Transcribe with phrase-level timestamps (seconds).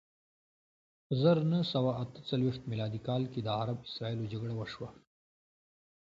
[1.05, 4.89] په زر نه سوه اته څلویښت میلادي کال کې د عرب اسراییلو جګړه وشوه.